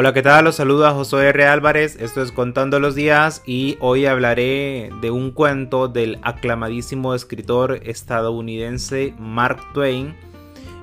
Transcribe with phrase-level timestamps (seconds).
[0.00, 0.44] Hola, ¿qué tal?
[0.44, 1.46] Los saluda José R.
[1.46, 7.80] Álvarez, esto es Contando los Días y hoy hablaré de un cuento del aclamadísimo escritor
[7.82, 10.14] estadounidense Mark Twain.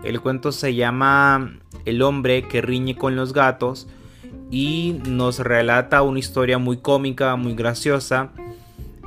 [0.03, 3.87] El cuento se llama El hombre que riñe con los gatos
[4.51, 8.31] y nos relata una historia muy cómica, muy graciosa.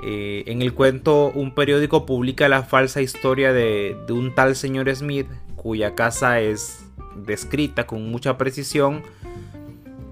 [0.03, 4.89] Eh, en el cuento un periódico publica la falsa historia de, de un tal señor
[4.97, 9.03] Smith cuya casa es descrita con mucha precisión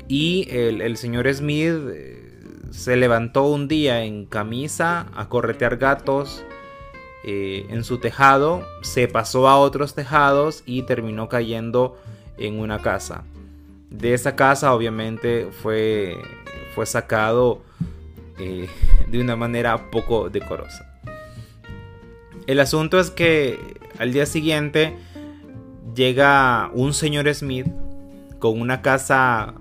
[0.08, 2.26] y el, señor Smith eh,
[2.70, 6.44] se levantó un día en camisa a corretear gatos
[7.24, 11.98] eh, en su tejado, se pasó a otros tejados y terminó cayendo
[12.38, 13.24] en una casa.
[13.90, 16.16] De esa casa obviamente fue,
[16.74, 17.62] fue sacado
[18.38, 18.68] eh,
[19.08, 21.00] de una manera poco decorosa.
[22.46, 23.58] El asunto es que
[23.98, 24.96] al día siguiente
[25.96, 27.66] llega un señor Smith
[28.38, 29.54] con una casa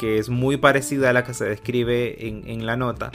[0.00, 3.12] que es muy parecida a la que se describe en, la nota.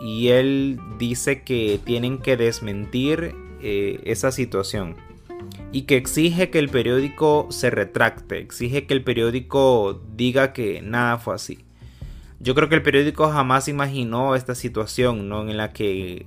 [0.00, 4.94] Y él dice que tienen que desmentir eh, esa situación.
[5.72, 8.38] Y que exige que el periódico se retracte.
[8.38, 11.64] Exige que el periódico diga que nada fue así.
[12.38, 15.48] Yo creo que el periódico jamás imaginó esta situación, ¿no?
[15.48, 16.26] En la que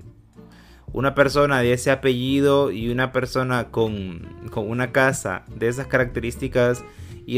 [0.92, 6.84] una persona de ese apellido y una persona con, con una casa de esas características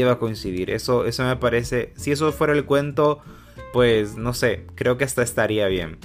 [0.00, 0.70] iba a coincidir.
[0.70, 3.20] Eso, eso me parece, si eso fuera el cuento,
[3.72, 5.98] pues no sé, creo que hasta estaría bien.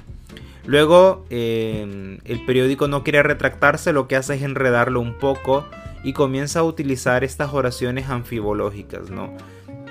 [0.68, 5.66] Luego, em, el periódico no quiere retractarse, lo que hace es enredarlo un poco
[6.04, 9.34] y comienza a utilizar estas oraciones anfibológicas, ¿no?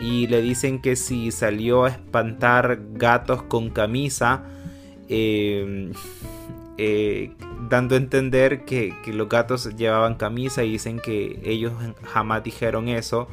[0.00, 4.44] Y le dicen que si salió a espantar gatos con camisa,
[5.08, 5.92] em,
[6.78, 7.32] eh,
[7.70, 11.72] dando a entender que, que, los gatos llevaban camisa y dicen que ellos
[12.04, 13.28] jamás dijeron eso.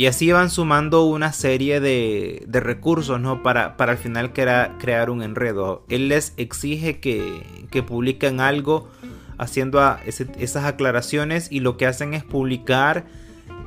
[0.00, 3.42] Y así van sumando una serie de, recursos, ¿no?
[3.42, 5.84] Para, para al final crear, un enredo.
[5.90, 8.88] Él les exige que, que publiquen algo
[9.36, 13.04] haciendo esas aclaraciones y lo que hacen es publicar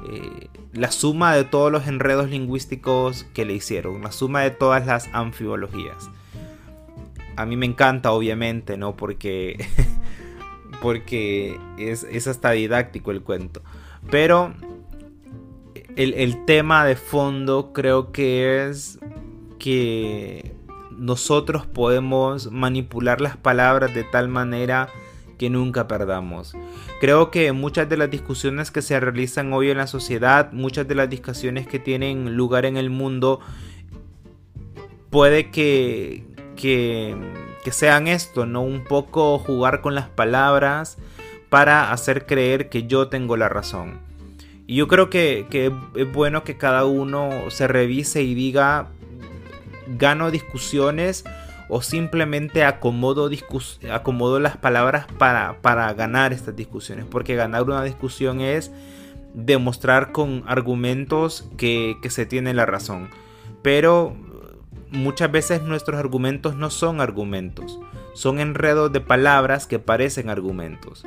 [0.10, 4.88] eh, la suma de todos los enredos lingüísticos que le hicieron, la suma de todas
[4.88, 6.10] las anfibologías.
[7.36, 8.96] A mí me encanta, obviamente, ¿no?
[8.96, 9.64] Porque,
[10.82, 13.62] porque es, es hasta didáctico el cuento.
[14.10, 14.56] Pero
[15.96, 19.00] el, tema de fondo creo que es
[19.60, 20.56] que
[20.92, 24.90] nosotros podemos manipular las palabras de tal manera
[25.38, 26.56] que nunca perdamos.
[27.00, 30.96] Creo que muchas de las discusiones que se realizan hoy en la sociedad, muchas de
[30.96, 33.40] las discusiones que tienen lugar en el mundo,
[35.10, 37.16] puede que, que,
[37.64, 38.62] que sean esto, ¿no?
[38.62, 40.98] Un poco jugar con las palabras
[41.50, 44.13] para hacer creer que yo tengo la razón.
[44.68, 45.46] Yo creo que,
[45.96, 48.90] es bueno que cada uno se revise y diga,
[49.88, 51.26] gano discusiones
[51.70, 53.30] o simplemente acomodo,
[53.92, 57.06] acomodo las palabras para, para ganar estas discusiones.
[57.06, 58.72] Porque ganar una discusión es
[59.34, 63.10] demostrar con argumentos que, que se tiene la razón.
[63.62, 64.16] Pero
[64.94, 67.80] muchas veces nuestros argumentos no son argumentos,
[68.14, 71.04] son enredos de palabras que parecen argumentos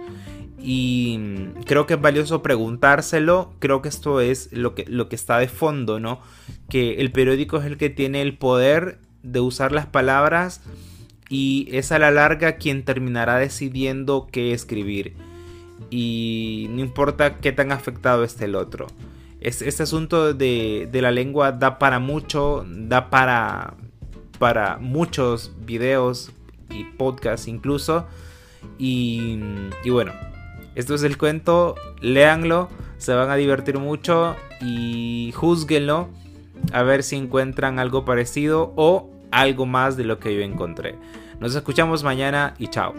[0.69, 1.21] y
[1.65, 3.53] creo que es valioso preguntárselo.
[3.61, 6.21] Creo que esto es lo que, lo que está de fondo, ¿no?
[6.69, 10.63] Que el periódico es el que tiene el poder de usar las palabras
[11.29, 15.15] y es a la larga quien terminará decidiendo qué escribir.
[15.89, 18.89] Y no importa qué tan afectado esté el otro.
[19.41, 23.75] Este, asunto de, la lengua da para mucho, da para,
[24.41, 26.33] para muchos videos
[26.81, 28.07] y podcasts incluso.
[28.79, 29.39] Y,
[29.89, 30.13] bueno,
[30.75, 36.09] esto es el cuento, léanlo, se van a divertir mucho y juzguenlo
[36.73, 40.97] a ver si encuentran algo parecido o algo más de lo que yo encontré.
[41.41, 42.95] Nos escuchamos mañana y chao.